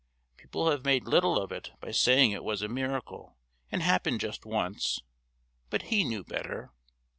People 0.35 0.71
have 0.71 0.83
made 0.83 1.03
little 1.05 1.37
of 1.37 1.51
it 1.51 1.73
by 1.79 1.91
saying 1.91 2.31
it 2.31 2.43
was 2.43 2.63
a 2.63 2.67
miracle 2.67 3.37
and 3.71 3.83
happened 3.83 4.19
just 4.19 4.47
once, 4.47 5.01
but 5.69 5.91
He 5.93 6.03
knew 6.03 6.23
better. 6.23 6.71